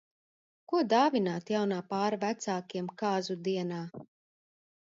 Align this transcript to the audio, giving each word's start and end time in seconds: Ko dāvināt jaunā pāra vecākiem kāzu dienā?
Ko 0.71 0.79
dāvināt 0.93 1.51
jaunā 1.55 1.77
pāra 1.93 2.19
vecākiem 2.25 2.89
kāzu 3.03 3.39
dienā? 3.51 3.87